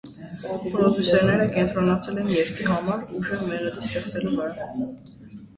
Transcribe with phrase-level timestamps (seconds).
[0.45, 4.69] Պրոդյուսերները կենտրոնացել էին երգի համար ուժեղ մեղեդի ստեղծելու վրա։